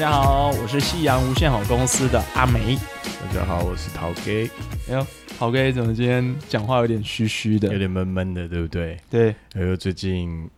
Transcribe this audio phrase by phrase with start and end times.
[0.00, 2.74] 大家好，我是夕阳无限好公司的阿梅。
[3.22, 4.48] 大家好，我是陶 Gay，
[4.88, 5.06] 哎呦，
[5.38, 7.70] 陶哥怎么今天讲话有点虚虚的？
[7.70, 8.98] 有点闷闷的，对不对？
[9.10, 10.48] 对，还有最近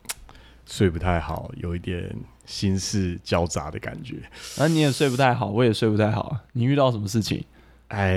[0.65, 2.09] 睡不太好，有一点
[2.47, 4.15] 心事交杂的感觉。
[4.57, 6.37] 然后你也睡不太好，我也睡不太好。
[6.53, 7.45] 你遇到什么事情？
[7.89, 8.15] 哎，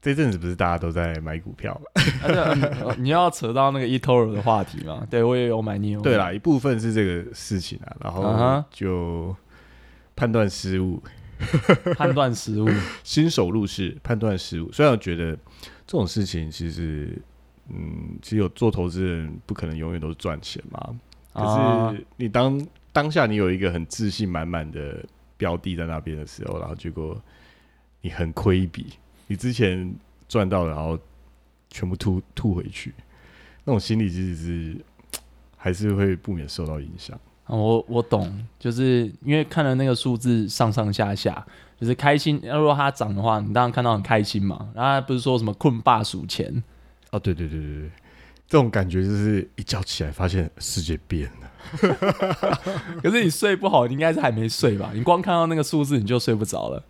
[0.00, 2.02] 这阵子不是大家都在买股票吗？
[2.22, 2.36] 啊对
[2.86, 5.06] 嗯你要扯到那个 eToro 的话题嘛？
[5.10, 9.36] 对我也有买，你有买对啦，一部分是这个事情啊，然嗯后哼就
[10.16, 11.02] 判断失误，
[11.96, 12.68] 判断失误。
[13.02, 14.70] 新手入市判断失误。
[14.72, 15.34] 虽然我觉得
[15.86, 17.16] 这种事情其实，
[17.68, 21.00] 嗯，其实有做投资人不可能永远都是赚钱嘛。
[21.32, 25.04] 可啊是你当当下你有一个很自信满满的
[25.36, 27.20] 标的在那边的时候，然后结果
[28.00, 28.94] 你很亏一笔，
[29.26, 29.92] 你之前
[30.28, 30.98] 赚到了，然后
[31.70, 32.94] 全部吐吐回去，
[33.64, 34.76] 那种心理其实是
[35.56, 37.18] 还是会不免受到影响。
[37.44, 41.46] 啊我我懂，就是因为看了那个数字上上下下，
[41.78, 42.40] 就是开心。
[42.42, 44.68] 如果它涨的话，你当然看到很开心嘛。
[44.74, 46.62] 然后它不是说什么困霸数钱，
[47.10, 47.90] 哦，对对对对对，
[48.46, 51.50] 这种感觉就是一觉起来发现世界变了。
[53.02, 54.90] 可是你睡不好，你应该是还没睡吧？
[54.94, 56.82] 你光看到那个数字你就睡不着了。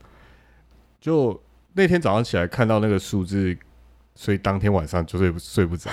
[1.01, 1.41] 就
[1.75, 3.57] 那天早上起来看到那个数字，
[4.15, 5.91] 所以当天晚上就睡不睡不着，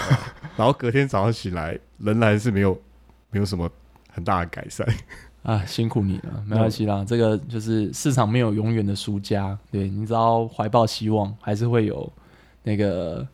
[0.55, 2.79] 然后隔天早上起来仍然是没有
[3.31, 3.69] 没有什么
[4.11, 4.87] 很大的改善。
[5.41, 7.03] 啊，辛苦你了，没关系啦。
[7.03, 12.07] 这个就是市场没有永远的输家，对你只要怀抱希望，还是会有
[12.61, 13.27] 那个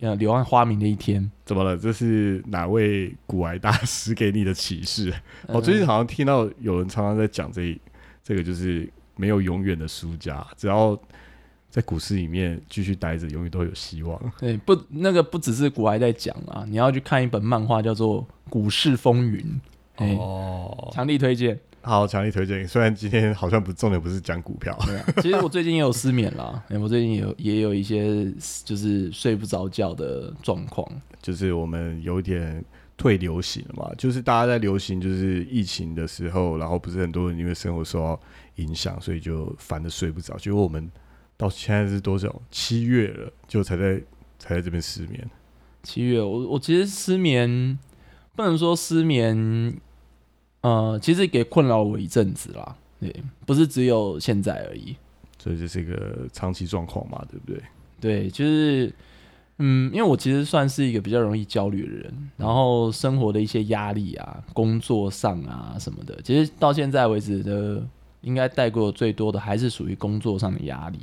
[0.00, 1.30] 呃柳暗花明的一天。
[1.44, 1.76] 怎么了？
[1.76, 5.14] 这是哪位古癌大师给你的启示？
[5.46, 7.80] 嗯 我最近好像听到有人常常在讲这
[8.24, 10.98] 这个，就是没有永远的输家，只要
[11.70, 14.20] 在股市里面继续待着，永远都有希望。
[14.40, 19.60] 对不那个不只是古癌在讲啊，你要去看一本漫画叫做《股市风云》，哎、
[19.98, 21.58] 哦，强力推荐。
[21.82, 22.66] 好，强力推荐。
[22.66, 28.26] 虽然今天好像不重点不是讲股票，对啊，其实我最近也有失眠啦，哎我最近也有也有一些
[28.64, 30.86] 就是睡不着觉的状况。
[31.22, 32.64] 就是我们有点
[32.96, 38.20] 退流行了嘛，就是大家在流行就是疫情的时候，然后不是很多人因为生活受到
[38.56, 40.36] 影响，所以就烦的睡不着。
[40.36, 40.90] 结果我们
[41.36, 42.34] 到现在是多少？
[42.50, 44.00] 七月了，就才在
[44.38, 45.30] 才在这边失眠。
[45.84, 47.78] 七月，我我其实失眠，
[48.34, 49.72] 不能说失眠，
[50.66, 52.76] 呃，其实也困扰我一阵子啦。
[52.98, 54.96] 对，不是只有现在而已。
[55.38, 57.62] 所以这是一个长期状况嘛，对不对？
[58.00, 58.92] 对，就是，
[59.58, 67.86] 嗯，因为我其实算是一个比较容易焦虑的人，然后生活的一些压力啊，工作上啊什么的，其实到现在为止的，
[68.22, 70.98] 应该带过最多的还是属于工作上的压力。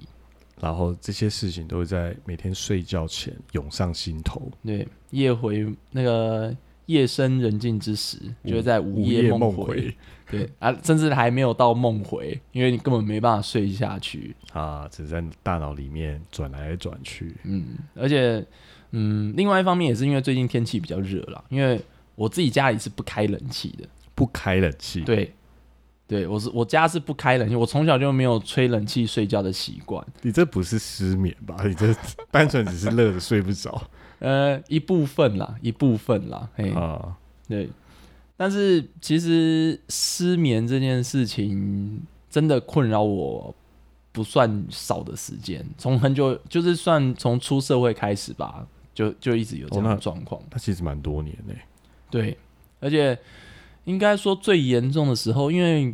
[0.59, 6.53] 然后这些事情都会在每天睡觉前涌上心头，对，夜回那个
[6.85, 9.95] 夜深人静之时，就会在午夜梦回。
[10.31, 14.35] 对啊，甚至还没有到梦回，因为你根本没办法睡下去。
[14.51, 17.35] 啊，只是在大脑里面转来转去。
[17.43, 18.43] 嗯，而且，
[18.91, 21.79] 嗯，另外一方面也是因为最近天气比较热了，因为
[22.15, 23.87] 我自己家里是不开冷气的。
[24.15, 25.33] 不开冷气，对，
[26.07, 30.03] 对我是我家是不开冷气，我从小就没有吹冷气睡觉的习惯。
[30.21, 31.57] 你这不是失眠吧？
[31.63, 31.93] 你这
[32.31, 33.81] 单纯只是热的睡不着
[34.23, 37.17] 呃，一部分啦，一部分啦，嘿，啊。
[37.47, 37.69] 对。
[38.35, 43.53] 但是其实失眠这件事情真的困扰我
[44.11, 50.41] 不算少的时间，从很久就是算从出社会开始吧，就就一直有这样的状况。
[50.51, 51.53] 那其实蛮多年呢、
[52.09, 52.37] 对，
[52.79, 53.17] 而且
[53.85, 55.93] 应该说最严重的时候，因为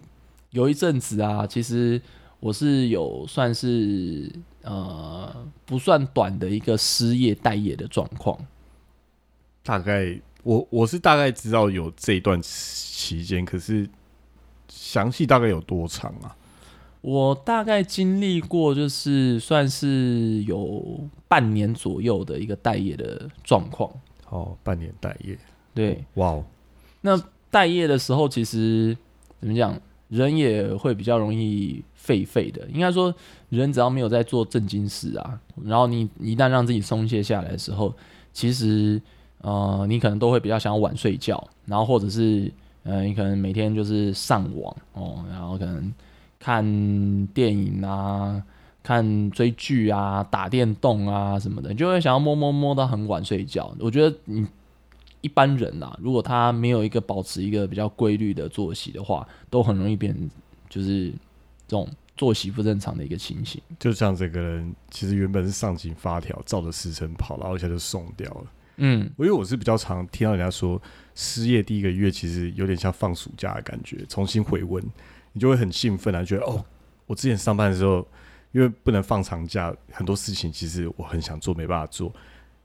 [0.51, 2.01] 有一阵子啊，其实
[2.39, 4.31] 我是有算是
[4.63, 8.37] 呃不算短的一个失业待业的状况。
[9.63, 13.87] 大概我我是大概知道有这一段期间，可是
[14.67, 16.35] 详细大概有多长啊？
[17.01, 23.89] 我大概经历过，就是算是有半年左右的一个待业的状况。
[24.27, 25.37] 哦，半年待业，
[25.73, 26.45] 对，哇哦，
[27.01, 27.19] 那
[27.49, 28.95] 待业的时候，其实
[29.39, 29.79] 怎么讲，
[30.09, 32.67] 人也会比较容易废废的。
[32.73, 33.13] 应该说，
[33.47, 37.93] 人只要没有在做正经事啊，然后你一旦让自己松懈下来的时候，
[38.33, 39.01] 其实
[39.41, 42.51] 呃，你可能都会比较想要晚睡觉，然后或者是
[42.83, 45.93] 呃，你可能每天就是上网哦，然后可能
[46.39, 48.43] 看电影啊。
[48.81, 53.71] 看追剧啊、打电动啊什么的，就会想要摸摸摸到很晚睡觉。
[53.77, 54.47] 我觉得你
[55.21, 60.29] 一般人啊，如果他没有一个保持一个比较规律的作息的话，都很容易变成
[60.69, 61.09] 就是
[61.67, 63.61] 这种作息不正常的一个情形。
[63.79, 68.43] 就像这个人其实原本是上紧发条，照着时辰跑，然后一下就送掉了。
[68.77, 70.81] 嗯，因为我是比较常听到人家说，
[71.13, 74.81] 失业第一个月其实有点像放暑假的感觉，重新回温，
[75.33, 76.63] 你就会很兴奋啊，觉得哦，
[77.05, 78.07] 我之前上班的时候，
[78.53, 82.13] 因为不能放长假，很多事情其实我很想做，没办法做。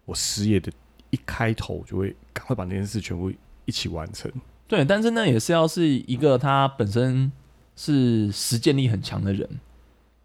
[0.04, 0.70] 我失业的
[1.14, 3.32] 一开头，就会赶快把那件事全部
[3.64, 4.30] 一起完成。
[4.66, 7.30] 对，但是那也是要是一个他本身
[7.76, 9.48] 是实践力很强的人。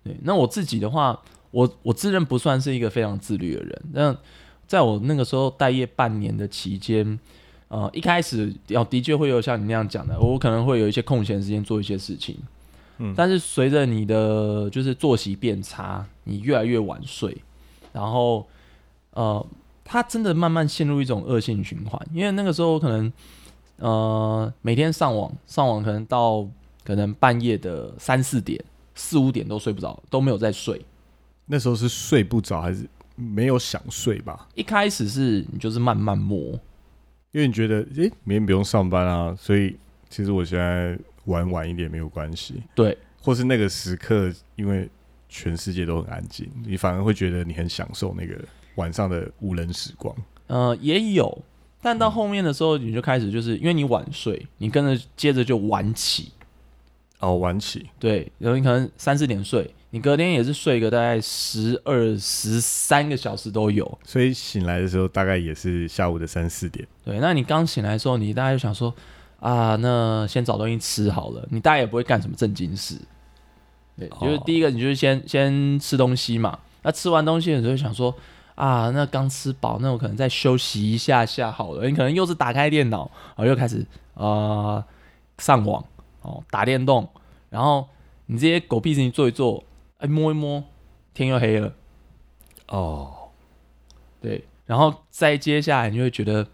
[0.03, 1.21] 对，那我自己的话，
[1.51, 3.81] 我我自认不算是一个非常自律的人。
[3.91, 4.18] 那
[4.65, 7.19] 在我那个时候待业半年的期间，
[7.68, 12.38] 呃，一开始要的确会有像你那样讲的，我可能会有一些空闲时间做一些事情。
[13.01, 17.38] 嗯但是随着你的就是作息变差，你越来越晚睡，
[17.94, 18.45] 然后
[19.12, 19.45] 呃，
[19.91, 22.00] 他真的慢慢陷入一种恶性循环。
[22.13, 23.12] 因为那个时候可能
[23.77, 26.47] 呃每天上网，上网可能到
[26.83, 28.63] 可能半夜的三四点、
[28.94, 30.80] 四五点都睡不着，都没有在睡。
[31.47, 34.47] 那时候是睡不着，还是没有想睡吧？
[34.53, 36.51] 一开始是你就是慢慢磨，
[37.31, 39.75] 因为你觉得，诶、明天不用上班啊，所以
[40.07, 40.95] 其实我现在
[41.25, 42.62] 玩晚一点没有关系。
[42.75, 44.88] 对，或是那个时刻，因为
[45.27, 48.39] 全世界都很安静，你反而会觉得你很享受那个
[48.79, 50.15] 晚上的无人时光。
[50.47, 51.37] 呃，也有，
[51.81, 56.31] 但到后面的时候，你就开始就是因为你晚睡，你跟着接着就晚起，
[57.19, 63.99] 哦，晚起，对，然后你可能三四点睡，你隔天也是睡个大概十二、十三个小时都有。
[64.03, 66.87] 所以醒来的时候大概也是下午的三四点。
[67.05, 68.91] 对，那你刚醒来的时候，你大概就想说
[69.39, 72.95] 啊，那先找东西吃好了，你大概也不会干什么正经事。
[73.97, 76.57] 对，就是哦第一个，你就是先先吃东西嘛。
[76.81, 78.15] 那吃完东西，你就会想说
[78.59, 81.88] 啊，那刚吃饱，那我可能再休息一下下好了。
[81.88, 83.85] 你可能又是打开电脑，然后又开始
[84.15, 84.83] 呃
[85.38, 85.81] 上网
[86.23, 87.07] 哦打电动，
[87.50, 87.88] 然后
[88.25, 89.63] 你这些狗屁事情做一做，
[90.00, 90.61] 哎摸一摸，
[91.13, 91.73] 天又黑了。
[92.67, 93.29] 哦，
[94.19, 96.45] 对，然后再接下来，你就会觉得，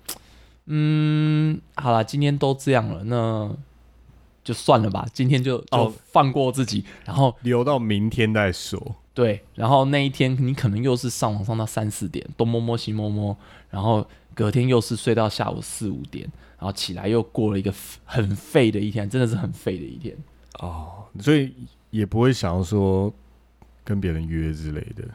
[0.68, 3.52] 嗯，好了，今天都这样了，那
[4.44, 6.86] 就算了吧，今天就就哦放过自己。
[7.04, 8.96] 然后留到明天再说。
[9.16, 13.36] 对，然后那一天你可能又是上网上到三四点，东摸摸西摸摸，
[13.70, 16.30] 然后隔天又是睡到下午四五点，
[16.60, 17.74] 然后起来又过了一个
[18.04, 20.14] 很废的一天，真的是很废的一天。
[20.60, 21.54] 哦，所以
[21.92, 23.12] 也不会想要说
[23.86, 25.08] 跟别人约之类的。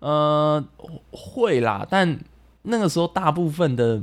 [0.00, 0.64] 呃，
[1.12, 2.18] 会啦，但
[2.62, 4.02] 那个时候大部分的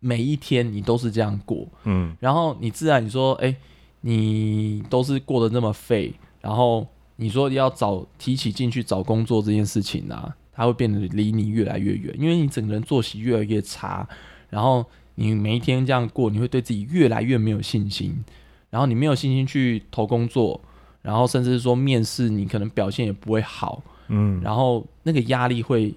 [0.00, 3.56] 每一天你都是这样过，嗯，然后你自然你说，哎、
[4.00, 6.84] 你都是过得那么废，然后
[7.22, 14.06] 你说要找提起进去找工作这件事情啊，它会变得离你越来越远，因为你整个人作息越来越差，
[14.50, 14.84] 然后
[15.14, 18.24] 你每一天这样过，你会对自己越来越没有信心，
[18.70, 20.60] 然后你没有信心去投工作，
[21.00, 25.94] 然后甚至是说面试，你可能表现也不会好，嗯，然后那个压力会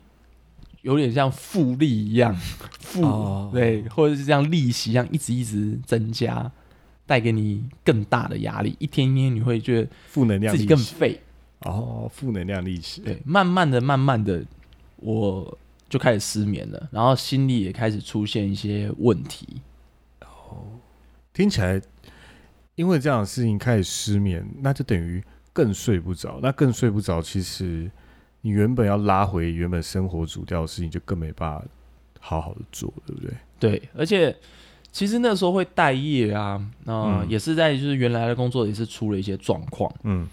[0.83, 2.35] 有点像复利一样，
[2.79, 3.49] 复、哦。
[3.51, 6.51] 对，或者是像利息一样一直一直增加，
[7.05, 8.75] 带给你更大的压力。
[8.79, 10.67] 一天一天你会觉得负能量自己。
[10.67, 11.19] 更废，
[11.59, 13.01] 哦，负能量利息。
[13.01, 14.43] 对，慢慢的、慢慢的，
[14.97, 15.57] 我
[15.87, 19.61] 就开始失眠了，然后心里也开始出现一些问题。
[20.21, 20.79] 哦
[21.33, 21.81] 听起来，
[22.75, 26.39] 因为这样的事情开始失眠，那就等于更睡不着。
[26.41, 27.91] 那更睡不着，其实
[28.39, 31.65] 你原本要拉回原本生活主调的事情，就更没办法
[32.21, 33.33] 好好的做，对不对？
[33.59, 34.33] 对，而且
[34.95, 37.25] 其实那时候会待业啊，那、嗯。
[37.27, 39.93] 也是在就是原来的工作也是出了一些状况。
[40.03, 40.25] 嗯，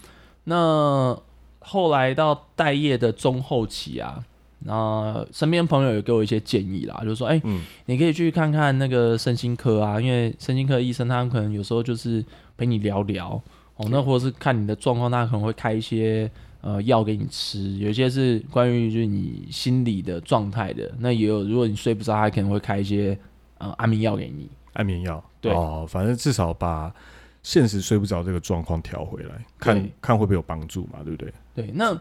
[0.45, 1.13] 那
[1.59, 4.23] 后来到待业的中后期啊，
[4.59, 7.61] 那身边朋友也给我一些建议啦，就是说，哎、嗯。
[7.87, 12.23] 你可以去看看那个身心科啊，因为身心科医生他们可能有时候就是
[12.55, 13.31] 陪你聊聊
[13.75, 23.19] 哦，那或者是看你的状况，他可能会开一些呃药给你吃，有一些是关于就是你心理的状态的，那也有如果你睡不着，他可能会开一些
[23.63, 24.49] 呃安眠药给你。
[24.73, 25.23] 安眠药。
[25.39, 26.93] 对哦，反正至少把
[27.41, 31.33] 现实睡不着这个状况调回来，看看会不会有帮助嘛，对不对？
[31.53, 31.91] 对，那、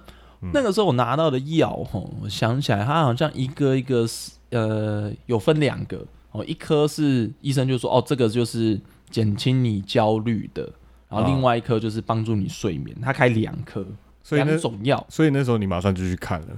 [0.41, 10.63] 嗯那个时候我拿到的药吼，我想起来，它好像一个一个是呃有分两个哦，一颗是医生就说哦，这个就是减轻你焦虑的，
[11.09, 16.49] 然后啊另外一颗就是帮助你睡眠，他开两颗，两所以那种药，所以那时候你马上就去看了，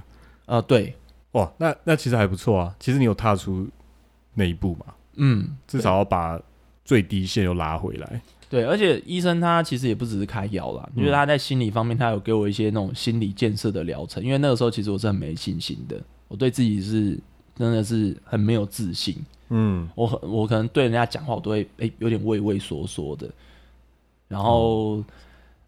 [0.45, 0.95] 呃，对，
[1.33, 2.75] 哇，那那其实还不错啊。
[2.79, 3.67] 其实你有踏出
[4.35, 6.39] 那一步嘛，嗯，至少要把
[6.83, 8.21] 最低线又拉回来。
[8.47, 17.19] 对，而且医生他其实也不只是开药啦，嗯就是他在心理方面，他有给我一些那种心理建设的疗程，因为那个时候其实我是很没信心的，我对自己是
[17.55, 19.17] 真的是很没有自信。
[19.49, 23.27] 嗯，我很我可能对人家讲话，我都会诶、有点畏畏缩缩的。
[24.27, 25.03] 然后，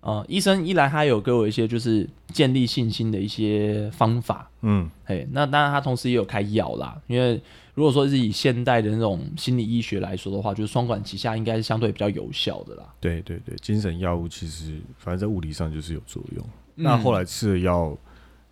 [0.01, 7.39] 呃，医生一来他有给我一些就是建立信心的一些方法，嗯，嘿，那当然他同时也有开药啦，因为
[7.77, 12.83] 如果说是以现代的那种心理医学来说的话，就是双管齐下应该是相对比较有效的啦。
[12.99, 16.43] 对对对，精神药物其实反正在物理上就是有作用。
[16.73, 17.95] 那后来吃了药，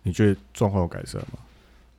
[0.04, 1.38] 你觉得状况有改善吗？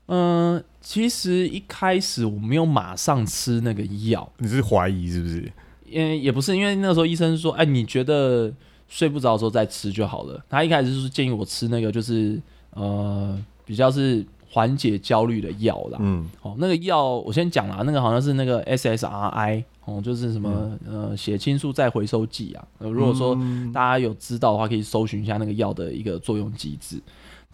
[0.05, 5.51] 嗯、其实一开始我没有马上吃那个药，你是怀疑是不是？
[5.85, 8.49] 也也不是，因为那时候医生说，哎，你觉得
[8.87, 10.41] 睡不着的时候再吃就好了。
[10.49, 14.25] 他一开始就是建议我吃那个，就是呃比较是
[14.57, 15.99] 缓解焦虑的药啦。
[16.01, 22.67] 嗯，哦，那个药我先讲啦，那个好像是那个 SSRI 哦，就是什么、呃血清素再回收剂啊。
[22.79, 26.99] 呃如果说嗯大家有知道的话，可以搜寻一下那个药的一个作用机制。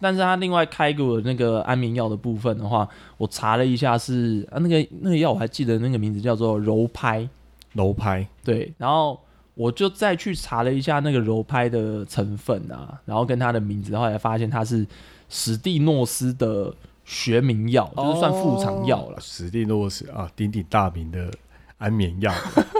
[0.00, 7.28] 但是他另外开给我那个安眠药的部分的话，我查了一下是啊，那个那个药我还记得那个名字叫做柔拍，
[7.74, 9.20] 柔拍，对，然后
[9.54, 14.86] 我就再去查了一下那个柔拍的成分啊，然后跟它的名字，后来发现它是
[15.28, 19.18] 史蒂诺斯的学名药，就是算副厂药了。
[19.20, 21.30] 史蒂诺斯啊，鼎鼎大名的
[21.78, 22.32] 安眠药。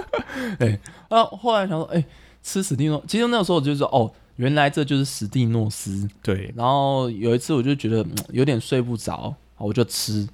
[0.59, 0.79] 哎
[1.09, 2.05] 啊，后来想说，哎、
[2.43, 6.09] 吃史蒂诺，其实那个时候我就说，哦，原来这就是史蒂诺斯。
[6.23, 10.29] 对，然后有一次我就觉得、嗯有点睡不着，我就吃，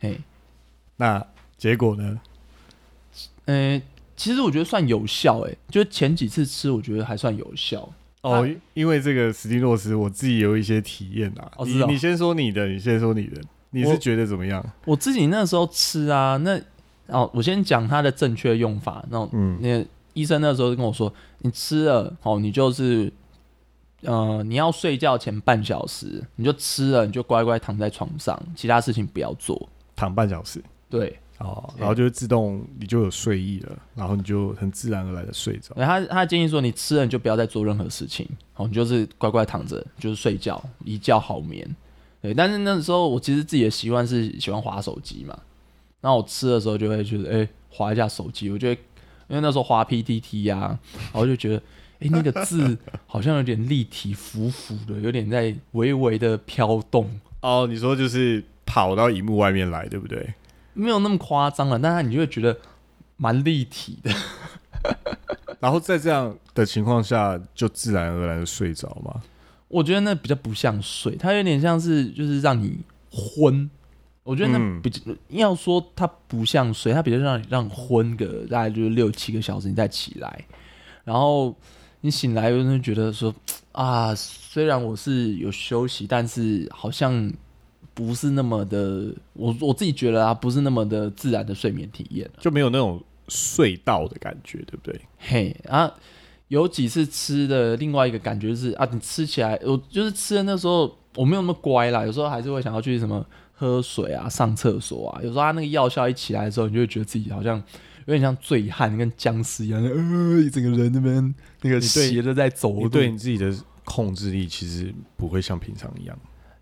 [0.00, 0.18] 哎、
[0.96, 1.24] 那
[1.56, 2.20] 结果呢？
[3.44, 3.80] 呃，
[4.16, 7.88] 其实我觉得算有效、哎，就是前几次吃我觉得还算有效。
[8.22, 11.50] 哦啊，因为这个史蒂诺斯，我自己有一些体验啊。
[11.64, 14.64] 你你先说你的，你先说你的，你是觉得怎么样？
[14.84, 16.60] 我自己那时候吃啊，那
[17.06, 19.04] 哦，我先讲它的正确用法。
[19.10, 23.12] 那种嗯，那医生那时候就跟我说，你吃了哦，你就是
[24.02, 29.68] 呃，你要睡觉前半小时，你就吃了，你就乖乖躺在床上，其他事情不要做。
[29.96, 35.74] 躺半小时对，哦，然后就会自动你就有睡意了，然后你就很自然而然的睡着。
[35.74, 41.66] 他他建议说，你吃了你就不要再做任何事情，哦，你就是乖乖躺着，就是睡觉，一觉好眠。
[42.20, 45.34] 对，但是那时候我其实自己的习惯是喜欢划手机嘛，
[46.02, 48.78] 然后我吃的时候就会觉得，哎、划一下手机，我觉得
[49.28, 51.62] 因为那时候划 PTT 呀、然后就觉得，
[52.00, 60.34] 哎、那个字好像有点立体浮浮的，有点在微微的飘动，哦，你说就是跑到荧幕外面来，对不对？
[60.80, 62.56] 没有那么夸张了，但是你就会觉得
[63.16, 64.10] 蛮立体的。
[65.60, 69.22] 然后在这样的情况下，就自然而然的睡着嘛。
[69.68, 73.70] 我觉得那比较不像睡，它有点像是就是让你昏。
[74.22, 80.44] 我觉得那嗯比较、要说它不像睡，它比较让你让你昏个大概就是六七个小时，你再起来，
[81.04, 81.54] 然后
[82.00, 83.34] 你醒来有人觉得说
[83.72, 87.32] 啊，虽然我是有休息，但是好像
[87.92, 92.30] 不是那么的，我我自己觉得啊，不是那么的自然的睡眠体验。
[92.38, 95.00] 就没有那种隧道的感觉，对不对？
[95.18, 95.92] 嘿啊，
[96.48, 105.20] 有几次吃的另外一个感觉是啊，你吃起来，我就是吃的那时候我没有那么乖啦，有时候还是会想要去什么喝水啊、上厕所啊。
[105.22, 107.56] 有时候他那个药效一起来的时候，你就会觉得自己好像
[108.06, 113.54] 有点像醉汉，跟僵尸一样，呃，一整个人那边那个你斜着在走对你自己的
[113.84, 116.18] 控制力其实不会像平常一样。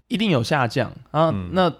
[0.08, 1.30] 一定有下降啊。
[1.30, 1.72] 嗯那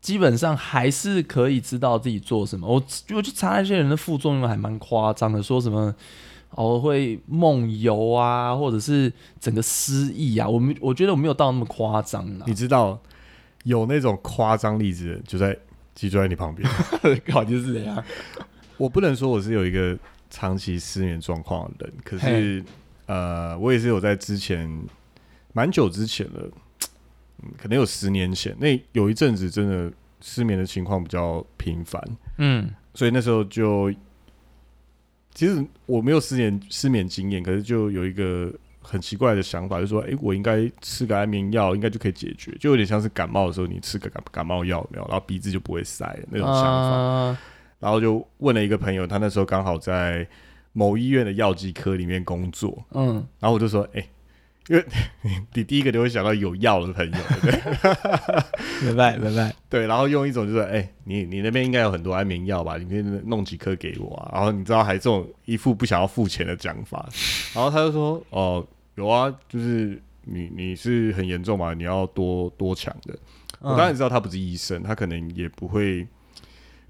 [0.00, 2.66] 基本上还是可以知道自己做什么。
[2.66, 2.82] 我
[3.14, 5.94] 我去查那些人的副作用还蛮夸张的，说什么
[6.52, 10.48] 哦会梦游啊，或者是整个失忆啊。
[10.48, 12.54] 我们我觉得我没有到那么夸张啦你。
[12.54, 12.98] 知道
[13.64, 15.54] 有那种夸张例子，就在
[15.94, 16.66] 就坐在你旁边。
[17.30, 18.02] 搞就是这样。
[18.78, 19.94] 我不能说我是有一个
[20.30, 22.64] 长期失眠状况的人，可是
[23.04, 24.66] 呃，我也是有在之前
[25.52, 26.48] 蛮久之前了，
[27.42, 32.02] 嗯，可能有十年前，那有一阵子真的失眠的情况比较频繁，
[32.38, 32.70] 嗯。
[32.92, 33.92] 所以那时候就
[35.32, 46.68] 其实我没有失眠失眠经验，可是就有一个很奇怪的想法，就是说，哎，我应该吃个安眠药，应该就可以解决，就有点像是感冒的时候，你吃个感感冒药没有，然后鼻子就不会塞那种想法。
[46.68, 47.38] 啊。
[47.78, 50.26] 然后就问了一个朋友，他那时候刚好在
[50.72, 54.04] 某医院的药剂科里面工作，嗯，然后我就说，哎、
[54.68, 54.84] 因为
[55.54, 58.86] 你第一个就会想到有药的朋友，对不对？
[58.86, 59.54] 明 白明白。
[59.68, 62.76] 对，然后用一种就是，哎、你你那边应该有很多安眠药吧？
[62.76, 64.30] 你可以弄几颗给我啊。
[64.34, 67.08] 然后你知道还这种一副不想要付钱的讲法，
[67.54, 73.18] 然后他就说，哦、有啊，就是你你是很严重嘛，你要多多抢的。
[73.60, 76.06] 我当然知道他不是医生，他可能也不会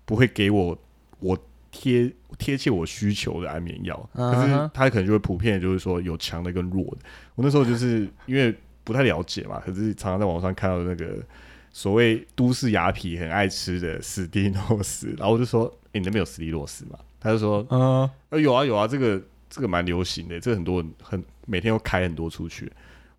[0.05, 0.79] 不会给我
[1.19, 1.37] 我
[1.71, 6.99] 贴贴切我需求的安眠药，嗯可是哼他可能就会普遍就是说有强的跟弱的。
[7.35, 11.25] 我那时候就是因为不太了解嘛，可是常常在网上看到那个
[11.73, 22.71] 所谓都市雅痞很爱吃的史蒂诺斯，然后我就说：“诶，你那边有史蒂诺斯吗？”他就说嗯：“呃，有啊有啊，这个这个蛮流行的，这个很多人很每天都开很多出去。”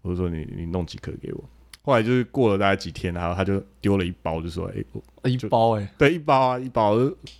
[0.01, 1.43] 我就说你：“你弄几颗给我。”
[1.83, 4.83] 后来就是过了大概几天，然后他就丢了一包，就说：“哎、
[5.21, 6.95] 我一包哎、对，一包啊，一包。”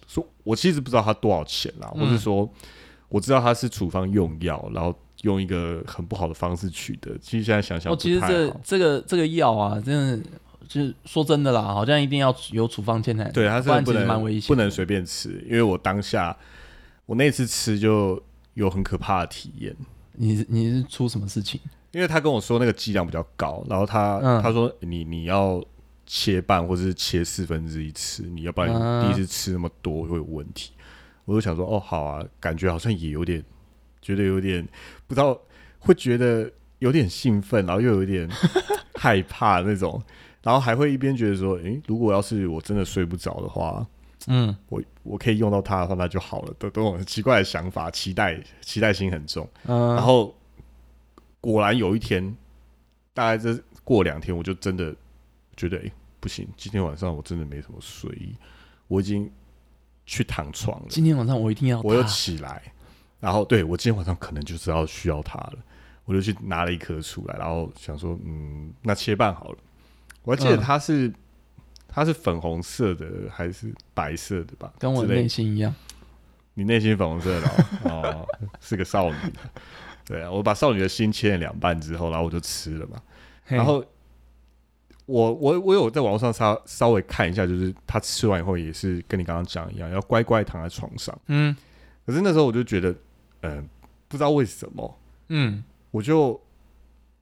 [0.07, 2.51] 说我其实不知道他多少钱啦，嗯或是说
[3.07, 7.15] 我知道他是处方用药，然后用一个很不好的方式取得。
[7.19, 10.29] 其实现在想想哦，其实这这个这个药啊，真的
[10.67, 16.35] 就是说真的啦，好像一定要有处方签才能对，它是不能蛮危险，不能随便吃，因为我当下
[17.05, 18.21] 我那次吃就
[18.55, 19.75] 有很可怕的体验。
[20.13, 21.59] 你你是出什么事情？
[21.91, 25.63] 因为他跟我说那个剂量比较高，然后他、嗯他说你你要
[26.05, 28.71] 切半或者是切四分之一吃，你要不然
[29.01, 30.71] 第一次吃那么多会有问题。
[31.25, 33.43] 我就想说哦好啊，感觉好像也有点
[34.01, 34.67] 觉得有点
[35.07, 35.39] 不知道，
[35.79, 38.27] 会觉得有点兴奋，然后又有点
[38.95, 40.01] 害怕那种，
[40.41, 43.85] 然后还会一边觉得说，诶、如果要是我真的睡不着的话，
[44.27, 46.53] 嗯，我我可以用到它的话，那就好了。
[46.57, 49.47] 都都有很奇怪的想法，期待期待心很重。
[49.65, 50.35] 嗯，然后
[51.41, 52.37] 果然有一天，
[53.13, 54.95] 大概这过两天，我就真的
[55.57, 58.35] 觉得，哎、不行，今天晚上我真的没什么睡意，
[58.87, 59.29] 我已经
[60.05, 62.61] 去躺床了，今天晚上我一定要我又起来，
[63.19, 65.57] 然后对我今天晚上可能就是要需要它了，
[66.05, 69.57] 我就去拿了一颗出来，然后想说，嗯，那切半好了。
[70.23, 71.11] 我还记得嗯它是、
[71.87, 74.71] 它是粉红色的还是白色的吧？
[74.77, 75.73] 跟我内心一样，
[76.53, 77.47] 你内心粉红色的
[77.85, 78.27] 哦，哦
[78.59, 79.15] 是个少女。
[80.05, 83.01] 对啊，我把少女的心切了两半之后，然后我就吃了嘛。
[83.45, 83.83] 然后
[85.05, 91.17] 我我我有在网络上稍稍微看一下，就是他吃完以后也是跟你刚刚讲一样，要乖乖躺在床上。
[91.27, 91.55] 嗯
[92.05, 92.95] 可是那时候我就觉得，
[93.41, 93.67] 嗯、
[94.07, 96.39] 不知道为什么，嗯我就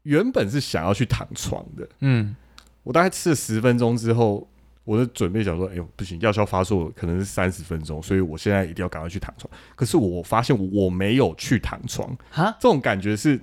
[0.03, 1.87] 原本是想要去躺床的。
[1.99, 2.35] 嗯，
[2.83, 4.47] 我大概吃了十分钟之后，
[4.89, 9.47] 我就准备想说，哎呦不行，药效发作可能是三十分钟，所以我现在一定要赶快去躺床。
[9.75, 13.39] 可是我发现我没有去躺床，哈，这种感觉是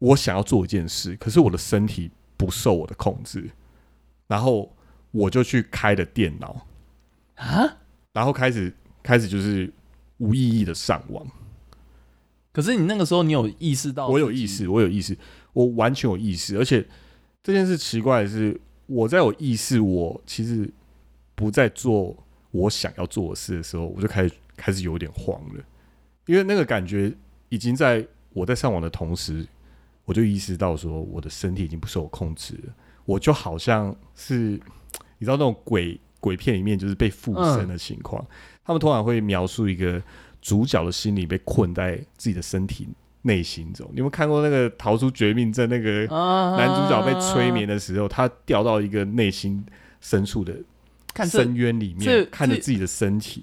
[0.00, 3.48] 我想要做一件事，可是我的身体不受我的控制，
[4.26, 4.74] 然后
[5.12, 6.66] 我就去开了电脑，
[7.36, 7.76] 啊，
[8.12, 9.72] 然后开始开始就是
[10.18, 11.24] 无意义的上网。
[12.52, 15.16] 可是你那个时候你有意识到，我有意，识，我有意识，
[15.52, 16.84] 我完全有意识，而且
[17.44, 20.70] 这件事奇怪的是，我在我意识我其实
[21.34, 22.16] 不再做
[22.50, 25.64] 我想要做的事的时候，我就开始开始有点慌了，
[26.26, 27.12] 因为那个感觉
[27.48, 29.46] 已经在我在上网的同时，
[30.04, 34.60] 我就意识到说我的身体已经不受我控制了，我就好像是
[35.18, 38.24] 你知道那种鬼鬼片里面就是被附身的情况，
[38.64, 40.02] 他们通常会描述一个
[40.40, 42.88] 主角的心理被困在自己的身体
[43.26, 43.86] 内心中。
[43.92, 49.64] 你有没有看过那个《逃出绝命镇》那个啊，男主角被催眠的时候，他掉到一个内心
[50.00, 50.54] 深处的
[51.26, 53.42] 深渊里面，看着自己的身体。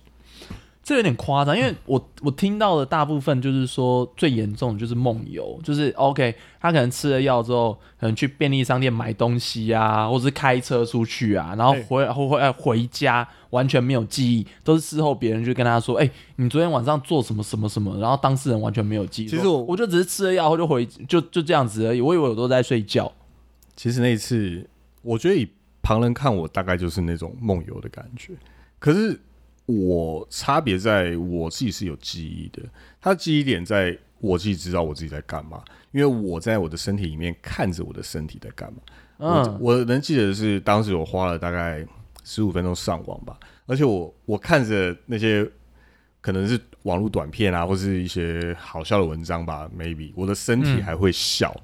[0.84, 19.28] 这有点夸张，因为我我听到的大部分就是说最严重的就是梦游，就是 OK，他可能吃了药之后，可能去便利商店买东西啊，或者是开车出去啊，然后对回回回回家完全没有记忆，都是事后别人就跟他说，哎、你昨天晚上做什么什么什么，然后当事人完全没有记忆。
[19.28, 23.12] 其实我我就只是吃了药后就回就就这样子而已，我以为我都在睡觉。
[23.76, 24.68] 其实那一次，
[25.04, 25.48] 我觉得以
[25.84, 28.34] 旁人看我，大概就是那种梦游的感觉。
[28.80, 29.20] 可是
[29.66, 32.62] 我差别在我自己是有记忆的，
[33.00, 38.80] 他记忆点在我自己知道我自己在干嘛，因为我在我的身体里面看着我的身体在干嘛。
[39.18, 41.86] 我嗯，我能记得的是，当时我花了大概
[42.24, 45.48] 十五分钟上网吧，而且我我看着那些
[46.20, 51.56] 可能是网络短片啊，或是一些好笑的文章吧，maybe 我的身体嗯还会笑，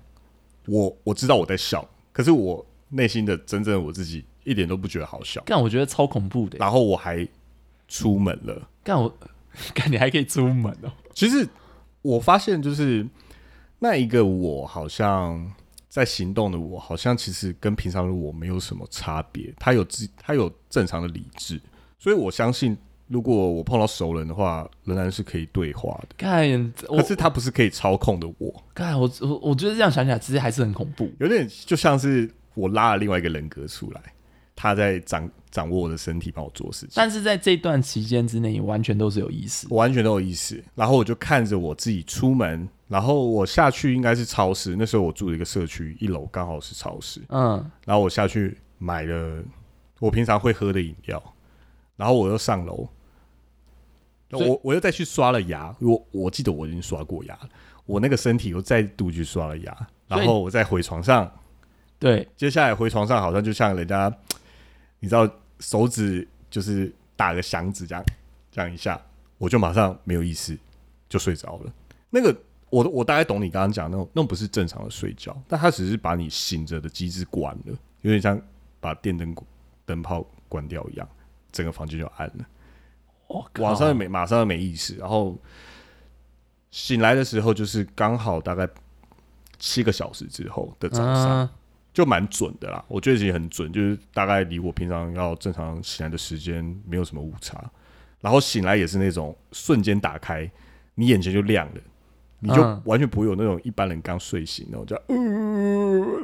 [0.67, 6.57] 我我知道我在笑，可是我内心的真正的我自己一点都不觉得好笑，但我觉得超恐怖的。
[6.59, 7.27] 然后我还
[7.87, 8.69] 出门了。
[8.83, 9.13] 干我
[9.73, 10.91] 干你还可以出门哦。
[11.13, 11.47] 其实
[12.01, 13.07] 我发现，就是
[13.79, 15.51] 那一个我好像
[15.89, 19.53] 在行动的我，好像其实跟平常的我没有什么差别。
[19.57, 21.59] 他有自他有正常的理智，
[21.97, 26.09] 所以我相信，如果我碰到熟人的话，仍然是可以对话的。
[26.17, 31.11] 干可是他不是可以操控的我，干我我我觉得这样想起来，其实还是很恐怖。
[31.19, 34.01] 有点就像是我拉了另外一个人格出来，
[34.55, 36.91] 他在掌掌握我的身体，帮我做事情。
[36.95, 39.67] 但是在这段期间之内，你完全都是有意识。
[39.69, 47.53] 我完全都有意识，然后我就看着我自己出门，然后我下去应该是超市，那时候我住的一个社区，一楼刚好是超市，嗯，
[47.85, 49.43] 然后我下去买了
[49.99, 51.21] 我平常会喝的饮料，
[51.95, 52.87] 然后我又上楼，
[54.31, 57.49] 我我又再去刷了牙，我我记得我已经刷过牙了，
[57.85, 61.31] 我那个身体又再度去刷了牙，然后我再回床上，
[61.97, 64.13] 对，接下来回床上好像就像人家，
[64.99, 65.29] 你知道
[65.59, 68.03] 手指就是打个响指这样，
[68.51, 69.01] 这样一下，
[69.37, 70.57] 我就马上没有意识
[71.09, 71.73] 就睡着了。
[72.09, 72.35] 那个
[72.69, 78.41] 我我大概懂你刚刚讲那种，那种不是正常的睡觉，但它只是把你醒着的机制关了，有点像
[78.79, 79.35] 把电灯
[79.85, 81.07] 灯泡关掉一样，
[81.51, 82.45] 整个房间就暗了。
[83.27, 85.37] 我晚上没马上没意识，然后
[86.71, 88.67] 醒来的时候就是刚好大概
[89.59, 91.49] 七个小时之后的早上，嗯
[91.97, 92.85] 就蛮准的啦。
[92.87, 97.59] 我觉得其实很准，就是大概离我平常要正常醒来的时间没有什么误差。
[98.21, 100.47] 然后醒来也是那种瞬间打开，
[100.93, 101.81] 你眼前就亮了，
[102.37, 105.15] 你就嗯完全不会有那种一般人刚睡醒那种叫呃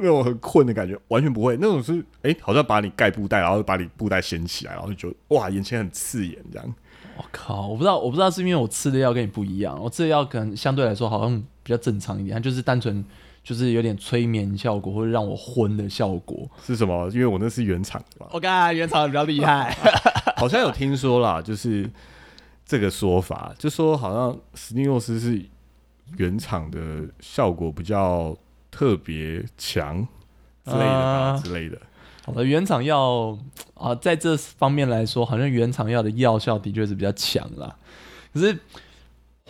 [0.00, 1.58] 那种很困的感觉，完全不会。
[1.60, 6.74] 那种是哎、好像把你盖布袋，然后把你布袋掀起来，然后就觉得哇，眼前很刺眼这样。
[7.16, 13.04] 我靠，我不知道，我不知道是因为我吃的药跟你不一样，我吃的药可能相对来说好像比较正常一点，它就是单纯
[13.44, 16.50] 就是有点催眠效果或者让我昏的效果。
[16.64, 17.08] 是什么？
[17.10, 19.76] 因为我那是原厂的嘛，我看原厂比较厉害，
[20.36, 21.88] 好像有听说啦，就是
[22.66, 25.40] 这个说法，就说好像史蒂诺斯是
[26.16, 26.80] 原厂的
[27.20, 28.36] 效果比较
[28.70, 30.06] 特别强
[30.64, 31.78] 之类的吧、啊之类的。
[32.24, 33.38] 好的，原厂药
[33.74, 37.76] 啊，在这方面来说，好像原厂药的药效的确是比较强啦。
[38.32, 38.58] 可是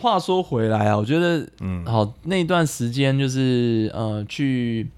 [0.01, 4.89] 话说回来啊，我觉得嗯，好那段时间就是呃去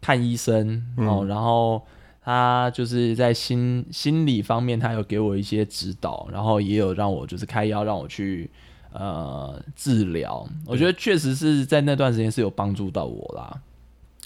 [0.00, 1.82] 看医生哦，嗯然后
[2.22, 8.50] 他就是在心心理方面，他有给我一些指导，然后也有让我就是开药让我去
[8.92, 10.46] 呃治疗。
[10.66, 13.62] 我觉得确实是在那段时间是有帮助到我啦。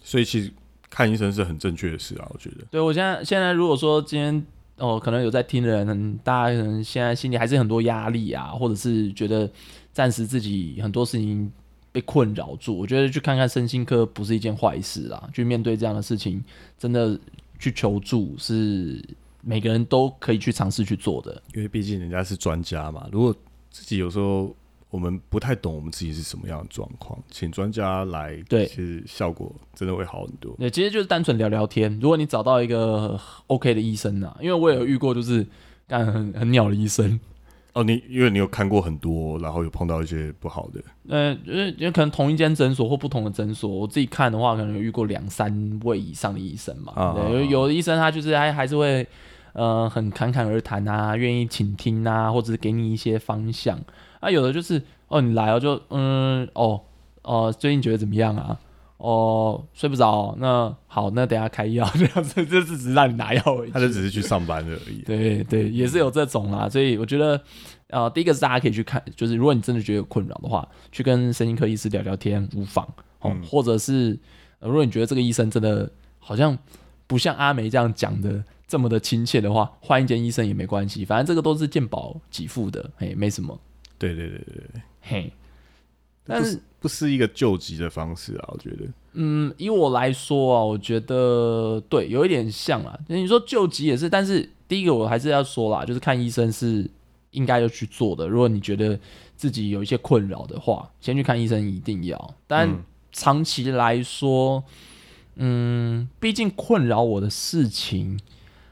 [0.03, 0.53] 所以其实
[0.89, 2.65] 看医生是很正确的事啊，我觉得。
[2.69, 4.45] 对我现在现在如果说今天
[4.79, 9.49] 哦，可能有在听的人，嗯大家可能现在心里还是很多压力啊，或者是觉得
[9.93, 11.51] 暂时自己很多事情
[11.93, 15.29] 被困扰住，我觉得去看看身心科不是一件坏事啊。
[15.33, 16.43] 去面对这样的事情，
[16.79, 17.19] 真的
[17.59, 19.03] 去求助是
[19.43, 21.43] 每个人都可以去尝试去做的。
[21.55, 23.35] 因为毕竟人家是专家嘛，如果
[23.71, 24.55] 自己有时候
[24.91, 30.55] 我们不太懂我们自己是什么样的状况，请专家来，对其实效果真的会好很多。
[30.59, 31.97] 对，其实就是单纯聊聊天。
[32.01, 35.47] 如果你找到一个 OK 的医生啊，因为我也有遇过就是
[35.87, 37.19] 干很很鸟的医生，
[37.81, 46.93] 哦，你因为你有看过很多，然后有碰到一些不好的，呃，因为可能同一间诊所或不同的诊所，我自己看的话，可能有遇过两三位以上的医生嘛。
[47.15, 49.07] 对，啊有有的医生他就是还还是会
[49.55, 53.81] 呃很侃侃而谈啊，愿意倾听啊，或者是给你一些方向。
[54.21, 56.81] 啊，有的就是哦，你来哦就嗯哦
[57.23, 58.59] 哦，最近觉得怎么样啊？
[59.01, 63.71] 哦，睡不着，那好，那等下开药 这样子，就是只是让你拿药而已。
[63.71, 65.01] 他就只是去上班的而已。
[65.09, 67.43] 对对，也是有这种啦，所以我觉得，
[67.89, 72.85] 呃，第一个是大家可以去看，就是如果你真的觉得有困扰的话，去跟神经科医师聊聊天无妨
[73.21, 74.19] 哦，嗯或者是、
[74.59, 76.57] 呃如果你觉得这个医生真的好像
[77.07, 83.59] 不像阿梅这样讲的这么的亲切的话，换一间医生也没关系，反正这个都是健保给付的，嘿，没什么，
[83.99, 85.33] 对对对对对，嘿。
[86.31, 88.87] 但是不是一个救急的方式啊，我觉得。
[89.13, 92.99] 嗯，以我来说啊，我觉得对，有一点像啦。
[93.09, 96.89] 你说救急也是，但是第一个我还是要说啦，就是看医生是
[97.33, 98.29] 应该要去做的。
[98.29, 98.99] 如果你觉得
[99.37, 102.35] 自己有一些困扰的话，先去看医生一定要。
[102.47, 104.63] 但嗯长期来说，
[105.35, 108.17] 嗯，毕竟困扰我的事情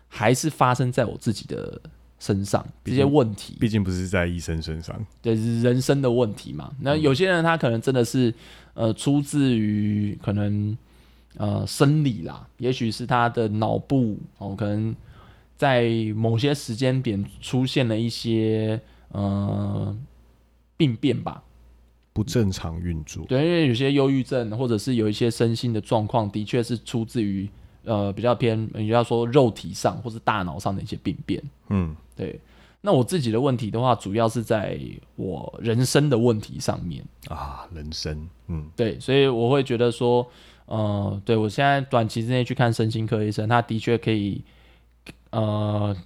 [0.07, 1.81] 还是发生在我自己的
[2.18, 3.57] 身上，这些问题。
[3.61, 4.94] 毕竟不是在医生身上。
[5.22, 6.72] 对人生的问题嘛。
[6.81, 8.33] 那有些人他可能真的是
[8.74, 10.76] 呃出自于可能
[11.37, 14.94] 呃生理啦，也许是他的脑部哦，可能
[15.57, 18.81] 在某些时间点出现了一些
[19.12, 19.96] 呃
[20.76, 21.42] 病变吧。
[22.14, 27.48] 不正常运作，对，因为有些忧郁症或者是有一些身心的状况，的确是出自于
[27.88, 31.42] 呃比较偏，你要说肉体上或是大脑上的一些病变。
[31.70, 32.38] 嗯，对，
[32.83, 34.79] 那我自己的问题的话，主要是在
[35.16, 37.03] 我人生的问题上面。
[37.29, 40.27] 啊，人生，嗯，对，所以我会觉得说，
[40.66, 44.44] 呃，对我现在短期之内去看身心科医生，他的确可以，
[45.31, 45.96] 呃，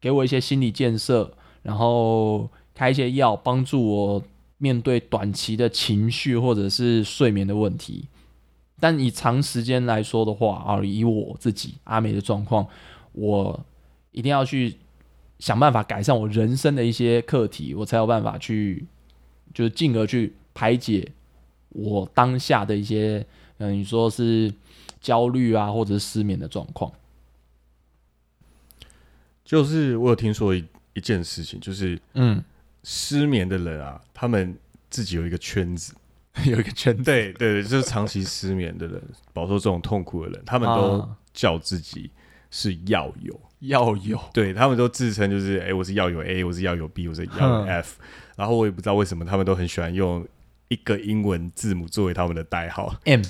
[0.00, 4.22] 给我一些心理建设，然后开一些药，帮助我
[4.58, 8.04] 面对短期的情绪或者是睡眠的问题。
[8.80, 12.66] 但以长时间来说的话，啊，以我自己阿美的状况，
[13.12, 13.64] 我
[14.12, 14.76] 一定要去
[15.38, 18.86] 想办法改善我人生的一些课题，我才有办法去，
[19.54, 21.12] 就是进而去排解
[21.68, 23.24] 我当下的一些，
[23.58, 24.52] 嗯、你说是
[25.00, 26.90] 焦虑啊，或者是失眠的状况。
[29.44, 30.64] 就是我有听说一
[30.94, 32.42] 一件事情，就是嗯，
[32.84, 34.56] 失眠的人啊，他们
[34.88, 35.94] 自己有一个圈子，
[36.46, 41.16] 有一个圈子，对对，就是长期失眠的人，饱受这种痛苦的人，他们都啊。
[41.32, 42.10] 叫自己
[42.50, 47.66] 是药友，要有，对他们都自称就是，哎、我是药友 A，我是药友 B，我是药友哼。
[47.66, 48.00] F，
[48.36, 50.26] 然后我也不知道为什么他们都很喜欢用
[50.66, 52.92] 一个英文字母作为他们的代号。
[53.04, 53.22] M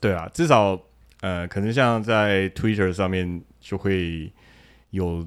[0.00, 0.80] 对啊，至少
[1.22, 4.32] 呃，可能像在 Twitter 上面就会
[4.90, 5.26] 有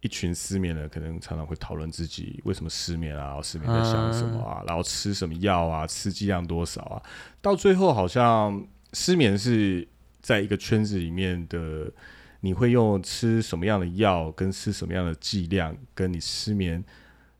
[0.00, 7.02] 一群失眠的，可能常常会讨论自己为什么失眠啊，失眠在想什么啊，然后吃什么药啊，吃剂量多少啊，
[7.42, 9.86] 到最后好像失眠是
[10.20, 11.92] 在一个圈子里面的，
[12.40, 16.82] 你会用吃什么样的药，跟吃什么样的剂量，跟你失眠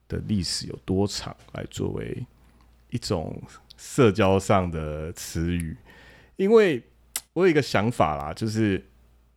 [0.06, 2.26] 的历史有多长来作为
[2.90, 3.42] 一种
[3.78, 5.76] 社交上的词语。
[6.36, 6.82] 因为
[7.32, 8.86] 我有一个想法啦，就是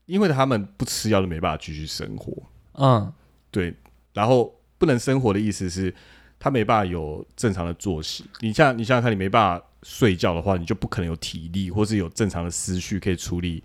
[0.08, 2.32] 因为他们不吃药就没办法继续生活，
[2.74, 3.12] 嗯
[3.52, 3.74] 对，
[4.14, 5.94] 然后不能生活的意思是，
[6.40, 8.26] 他没办法有正常的作息。
[8.42, 13.64] 你像你想想看，你没办法睡觉的话，你就不可能有体力，或是有正常的思绪可以处理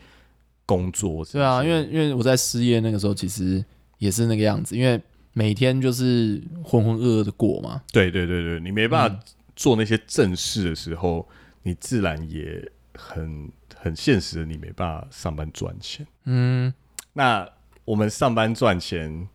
[0.66, 1.24] 工作。
[1.24, 3.64] 对啊，因为因为我在失业那个时候，其实
[3.98, 5.00] 也是那个样子，因为
[5.32, 7.80] 每天就是浑浑噩噩的过嘛。
[7.92, 9.20] 对对对对，你没办法
[9.56, 11.26] 做那些正事的时候，
[11.62, 16.06] 你自然也很很现实的，你没办法上班赚钱。
[16.24, 16.72] 嗯，
[17.12, 17.48] 那
[17.88, 19.26] 我们上班赚钱，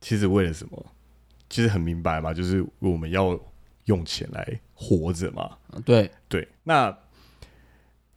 [0.00, 0.86] 其实为了什么？
[1.50, 3.38] 其实很明白嘛，就是我们要
[3.84, 5.58] 用钱来活着嘛。
[5.84, 6.96] 对，对，那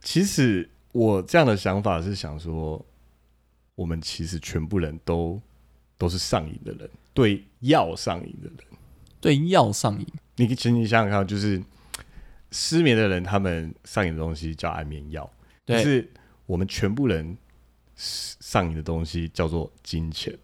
[0.00, 2.82] 其实我这样的想法是想说，
[3.74, 5.38] 我们其实全部人都
[5.98, 8.58] 都是上瘾的人，对药上瘾的人。
[9.20, 10.06] 对药上瘾。
[10.36, 11.62] 你请你想想看，就是
[12.52, 15.30] 失眠的人，他们上瘾的东西叫安眠药，
[15.66, 16.10] 可对，是
[16.46, 17.36] 我们全部人
[17.96, 20.36] 上瘾的东西叫做金钱。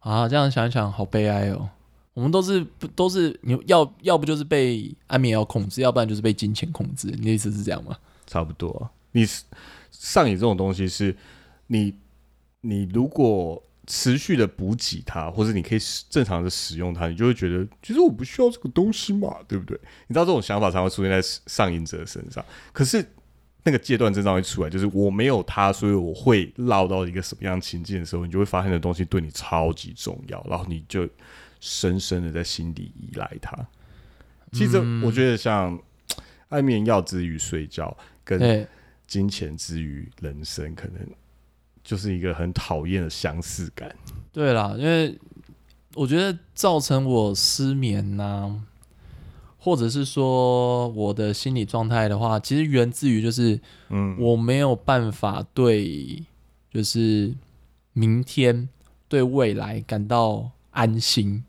[0.00, 1.68] 啊，这样想一想，好悲哀哦。
[2.12, 7.08] 我们都是不都是你要要不就是被安眠药控制，要不然就是被金钱控制。
[7.08, 7.96] 你的意思是这样吗？
[8.26, 8.90] 差不多啊。
[9.12, 9.26] 你
[9.90, 11.16] 上瘾这种东西是，
[11.68, 11.94] 你
[12.60, 19.78] 你如果持续的补给它，或者你可以使正常的使用它，你就会觉得，其实我不需要这个东西嘛，对不对？
[20.08, 22.44] 你知道这种想法才会出现在上瘾者身上。
[22.72, 23.04] 可是
[23.62, 31.08] 那个阶段症状会出来，就是我没有它，所以我会落到一个什么样情境的时候，你就会发现的东西对你超级重要，然后你就
[31.60, 33.56] 深深的在心底依赖它。
[34.52, 35.78] 其实我觉得像
[36.48, 38.66] 安眠药之于睡觉，跟，
[39.06, 40.98] 金钱之于人生，可能
[41.82, 43.94] 就是一个很讨厌的相似感。
[44.32, 45.18] 对啦，因为
[45.94, 48.64] 我觉得造成我失眠呐、
[49.60, 56.20] 或者是说我的心理状态的话，其实源自于就是嗯，我没有办法对
[56.72, 57.32] 就是
[57.92, 58.68] 明天
[59.06, 61.44] 对未来感到安心，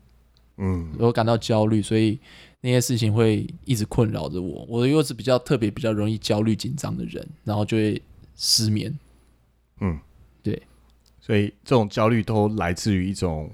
[0.58, 2.18] 嗯我感到焦虑，所以
[2.60, 4.64] 那些事情会一直困扰着我。
[4.68, 8.00] 我又是比较特别、比较容易焦虑、紧张的人，然后就会
[8.36, 8.96] 失眠。
[9.80, 9.98] 嗯，
[10.42, 10.62] 对，
[11.20, 13.50] 所以这种焦虑都来自于一种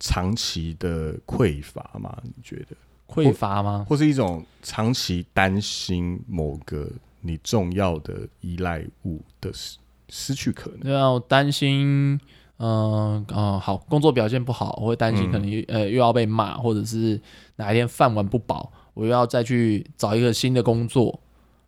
[0.00, 2.16] 长期的匮乏嘛？
[2.24, 2.76] 你觉得，
[3.12, 3.84] 匮乏吗？
[3.88, 10.80] 或是一种长期担心某个你重要的依赖物的失失去可能？
[10.80, 12.18] 对啊，我担心，
[12.58, 17.20] 嗯、呃、好，工作表现不好，我会担心嗯可能又、呃又要被骂，或者是
[17.56, 21.20] 哪一天饭碗不保，我又要再去找一个新的工作，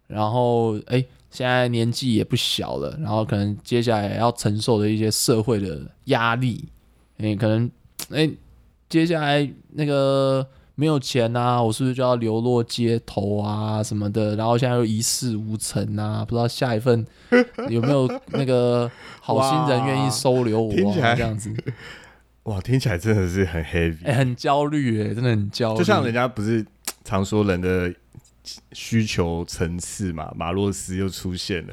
[0.07, 6.69] 然后哎、现在年纪也不小了，然后可能接下来要承受的一些社会的压力，
[7.19, 7.71] 哎、可能
[8.11, 8.29] 哎、
[8.89, 10.47] 接下来那个。
[10.77, 14.35] 没有钱啊，我是不是就要流落街头啊什么的？
[14.37, 17.07] 然后现在又一事无成啊，不知道下一份
[17.71, 20.75] 有没有那个好心人愿意收留我、啊？
[20.75, 21.55] 听起来这样子，
[22.45, 25.79] 哇，听起来真的是很 heavy，、哎、很焦虑哎，真的很焦虑。
[25.79, 26.65] 就像人家不是
[27.05, 27.93] 常说人的
[28.73, 31.73] 需求层次嘛，马洛斯又出现了，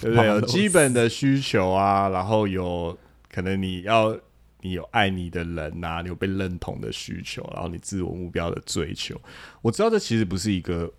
[0.00, 0.26] 对不对？
[0.26, 2.96] 有基本的需求啊，然后有
[3.32, 4.16] 可能你要
[4.62, 9.20] 你有爱你的人呐、你有被认同的需求，然后你自我目标的追求。
[9.60, 10.90] 我知道这其实不是一个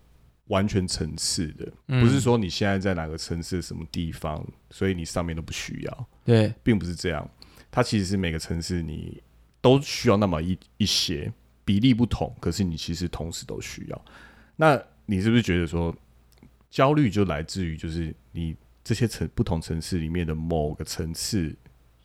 [0.47, 6.08] 完全层次的，嗯不是说你现在在哪个城市什么地方，所以你上面都不需要。
[6.26, 7.28] 对，并不是这样，
[7.71, 9.23] 它其实是每个城市你
[9.62, 11.32] 都需要那么一一些
[11.63, 14.06] 比例不同，可是你其实同时都需要。
[14.58, 15.95] 那你是不是觉得说
[16.69, 21.56] 焦虑就来自于就是你这些城不同城市里面的某个层次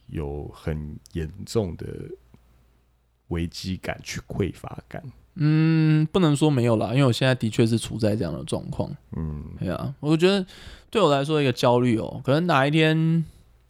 [0.08, 1.86] 有很严重的
[3.28, 5.02] 危机感、去匮乏感？
[5.40, 8.90] 嗯，不能说没有啦，因为我现在的确是处在这样的状况。
[9.16, 10.44] 嗯对啊，我觉得
[10.90, 13.24] 对我来说一个焦虑哦，可能哪一天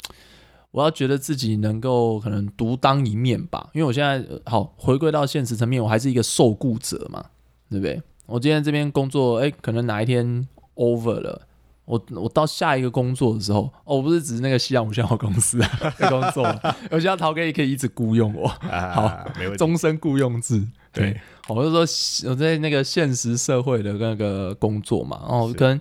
[0.71, 7.27] 我要觉得自己能够可能独当一面吧，因为我现在呃好回归到现实层面，我还是一个受雇者嘛，
[7.69, 8.01] 对不对？
[8.27, 10.47] 我今天这边工作，哎，可能哪一天
[10.77, 11.48] over 了，
[11.89, 16.45] 我我到下一个工作的时候，哦，我不是指那个西洋无线好公司啊的工作，
[16.91, 19.57] 我希望陶哥也可以一直雇佣我，啊 好，没问题。
[19.57, 20.63] 终身雇佣制。
[20.93, 25.81] 对对，我就说我在那个现实社会的那个工作嘛，然后是可能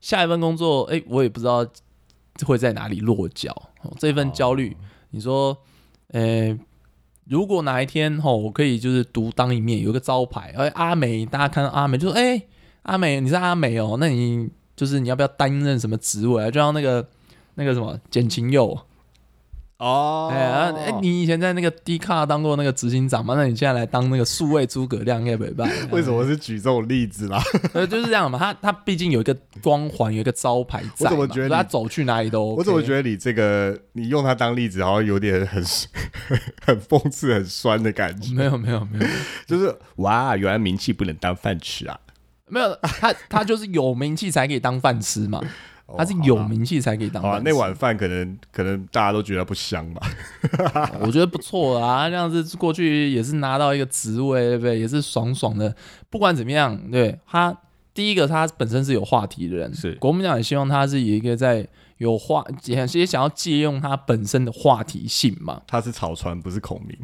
[0.00, 1.66] 下一份工作，哎、我也不知道
[2.46, 3.50] 会在哪里落脚。
[3.82, 4.76] 哦、这份焦虑，
[5.10, 5.56] 你说，
[6.12, 6.56] 呃，
[7.24, 12.42] 如果哪一天吼、我可以就是独当一面，有一个招牌，哎、阿美，大家看到阿美就说，哎、
[12.84, 16.50] 阿美，你是阿美哦，那你就是你要不要担任什么职位啊？
[16.50, 17.06] 就像那个
[17.54, 18.78] 那个什么简晴佑，
[19.76, 23.34] 哦，哎、啊哎，你以前在那个 D 卡当过那个执行长嘛？
[23.34, 25.70] 那你现在来当那个数位诸葛亮，应该不办？
[25.90, 27.42] 为什么是举这种例子啦？
[27.74, 28.38] 呃，就是这样嘛。
[28.38, 32.58] 他他毕竟有一个光环，有一个招牌我怎么觉得他走去哪里都、OK。
[32.58, 35.62] 我怎么觉得你这个你用他当例子，好像有点很
[36.64, 38.32] 很讽刺、很酸的感觉。
[38.34, 39.06] 没有没有没有
[39.46, 41.98] 就是哇，原来名气不能当饭吃啊！
[42.52, 45.40] 没有，他他就是有名气才可以当饭吃嘛，
[45.86, 47.44] 哦他是有名气才可以当饭吃。
[47.44, 50.06] 那碗饭可能可能大家都觉得不香吧？
[51.00, 54.78] 我觉得不错啊，这样子过去也是拿到一个职位，对不对？
[54.78, 55.74] 也是爽爽的。
[56.10, 57.56] 不管怎么样，对他
[57.94, 65.62] 第一个他本身是有话题的人，是国民党也希望他是一个在有话也也想要借用他本身的话题性嘛。
[65.66, 66.98] 他是草船，不是孔明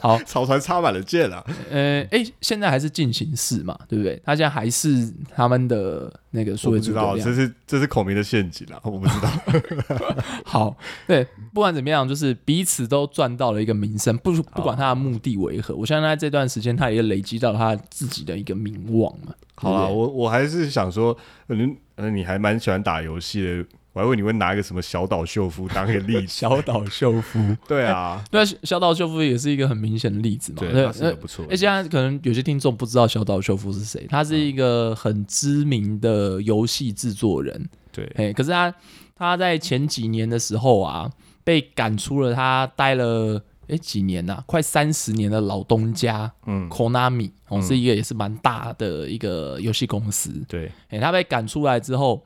[0.00, 1.44] 好， 草船插满了箭啊！
[1.70, 4.20] 呃，哎，现在还是进行式嘛，对不对？
[4.24, 7.42] 他现在还是他们的那个数我不知道，位诸葛亮这。
[7.42, 8.80] 是这是孔明的陷阱啊！
[8.84, 9.30] 我不知道。
[10.44, 10.76] 好，
[11.06, 19.32] 对，不管怎么样，就是彼此都赚到了一个名声，不不管他的目的为何，我相信他这段时间他也累积到他自己的一个名望嘛。
[19.54, 21.16] 好啊，我我还是想说，
[21.48, 26.26] 嗯呃，你还蛮喜欢打游戏的，我还以为你会拿一个什么小岛秀夫当一个例子。
[26.30, 30.58] 小岛秀夫，对啊，对啊，小岛秀夫也是一个很明显的例子嘛。
[30.60, 31.50] 对，对他，是个不错的。
[31.50, 37.68] 而且现在可能有些听众不知道小岛秀夫是谁，他是一个很知名的游戏制作人。
[37.92, 38.72] 对，哎，可是他
[39.16, 41.10] 他在前几年的时候啊，
[41.42, 50.30] 被赶出了他待了哎几年呐、快三十年的老东家嗯，Konami 哦，嗯是一个也是蛮大的一个游戏公司。
[50.48, 52.24] 对，哎，他被赶出来之后，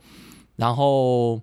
[0.57, 1.40] 然后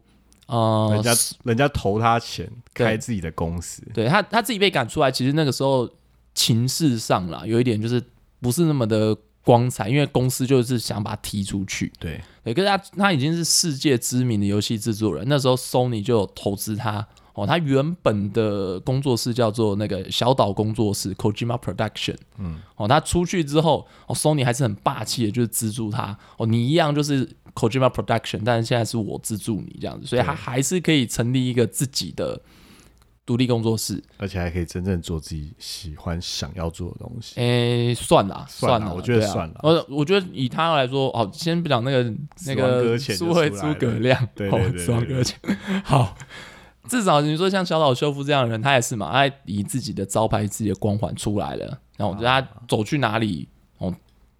[0.47, 1.11] 呃，人家
[1.43, 5.89] 人家投他钱开自己的公司，对他他自己被赶出来，其实那个时候
[6.33, 8.03] 情势上啦，有一点就是
[8.39, 11.91] 不是那么的光彩，因为公司就是想把他踢出去。
[11.99, 17.07] 对，对，可是他他已经是世界知名的游戏制作人，那时候 Sony 就有投资他。
[17.33, 22.17] 哦，他原本的工作室叫做那个小岛工作室 （Kojima Production）。
[22.37, 26.17] 嗯，哦，他出去之后，哦，Sony 还是很霸气的，就是资助他。
[26.35, 32.41] 哦，你一样就是 Kojima Production，但是现在是我资助你这样子，所以他还是可以成立一个自己的
[33.25, 34.01] 独立工作室。
[34.17, 37.39] 而且还可以真正做自己喜欢想要做的东西。
[37.39, 39.31] 诶、算了，算了我觉得对啊。
[39.31, 43.75] 算了我我觉得以他来说，哦，先不讲那个那死亡搁个浅就苏慧诸出来了。
[43.75, 45.39] 葛亮，哦对对对对死亡搁浅。
[45.83, 46.17] 好，
[46.87, 51.65] 至少你说像小岛秀夫这样的人，他也是嘛，他以自己的招牌、自己的光环出来了，
[51.97, 53.50] 然后我觉得他走去哪里，哦，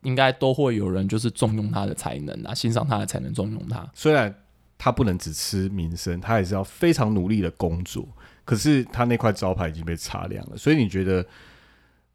[0.03, 3.89] 应该都会有人就是重用他的才能啊，欣赏他的才能，重用他。
[3.93, 4.33] 虽然
[4.77, 8.07] 他不能只吃名声，他也是要非常努力的工作。
[8.43, 11.25] 可是他那块招牌已经被擦亮了，所以你觉得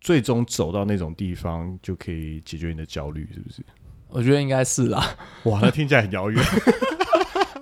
[0.01, 3.65] 最终走到那种地方就可以解决你的焦虑，是不是？
[4.09, 5.17] 我觉得应该是啦。
[5.45, 6.45] 哇，那听起来很遥远。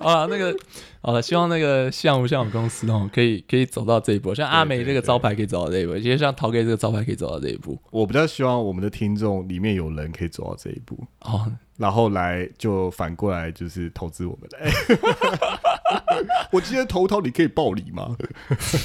[0.04, 0.54] 啊，那个，
[1.00, 7.78] 好了，希望那个像不像公司哦，可以可以走到这一步，像阿美对这个招牌可以走到这一步，其实像陶 K 这个招牌可以走到这一步。
[7.90, 14.58] 我比较希望我们的听众里面有人可以走到这一步，哦，然后来就反过来就是投资我们的。
[16.50, 18.16] 我今天投桃，你可以报理吗？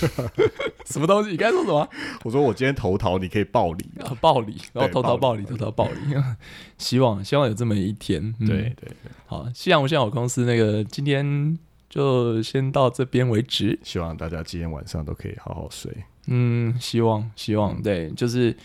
[0.85, 1.31] 什么东西？
[1.31, 1.87] 你刚才说什么？
[2.23, 4.05] 我说我今天投桃，你可以报理吗？
[4.09, 5.99] 啊，暴力，然后对偷偷暴力，暴力偷偷暴力。
[6.77, 8.21] 希望希望有这么一天。
[8.39, 8.91] 嗯、对，对对，
[9.25, 11.57] 好，夕阳无限好公司那个今天
[11.89, 13.79] 就先到这边为止。
[13.83, 15.91] 希望大家今天晚上都可以好好睡。
[16.27, 18.55] 嗯，希望希望对，就是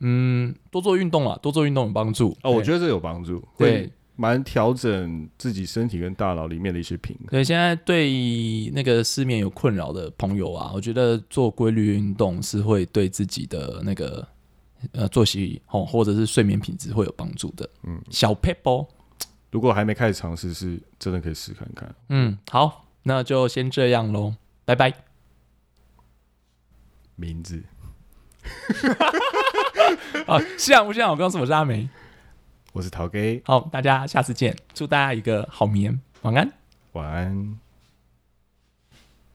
[0.00, 2.36] 嗯，多做运动啊，多做运动有帮助。
[2.42, 7.26] 哦，我觉得这有帮助，对会蛮调整自己身体跟大脑里面的一些平衡。
[7.30, 14.26] 对，现在对那个失眠有困扰的朋友啊，我觉得做规律运动是会对自己的那个
[14.92, 17.68] 呃作息哦，或者是睡眠品质会有帮助的。
[17.82, 18.86] 嗯，小 pebble，
[19.50, 21.94] 如果还没开始尝试，是真的可以试看看。
[22.10, 24.34] 嗯，好，那就先这样喽，
[24.64, 24.92] 拜拜。
[27.16, 27.62] 名字
[30.26, 31.88] 好，夕阳无限好公司，我是阿梅。
[32.74, 36.52] 我是陶 Gay，好，大家下次见，祝大家一个好眠，晚安。
[36.90, 37.63] 晚安。